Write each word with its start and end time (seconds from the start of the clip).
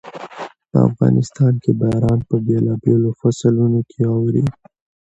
په 0.71 0.75
افغانستان 0.89 1.53
کې 1.63 1.71
باران 1.81 2.19
په 2.29 2.35
بېلابېلو 2.45 3.09
فصلونو 3.19 3.79
کې 3.89 4.01
اوري. 4.15 4.45